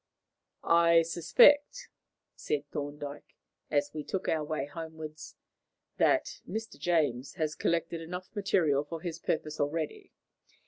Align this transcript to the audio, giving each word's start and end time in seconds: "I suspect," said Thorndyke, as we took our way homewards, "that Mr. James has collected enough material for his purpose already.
"I 0.63 1.03
suspect," 1.03 1.87
said 2.35 2.67
Thorndyke, 2.71 3.35
as 3.69 3.91
we 3.93 4.03
took 4.03 4.27
our 4.27 4.43
way 4.43 4.65
homewards, 4.65 5.35
"that 5.97 6.41
Mr. 6.49 6.79
James 6.79 7.35
has 7.35 7.53
collected 7.53 8.01
enough 8.01 8.35
material 8.35 8.83
for 8.83 9.01
his 9.01 9.19
purpose 9.19 9.59
already. 9.59 10.11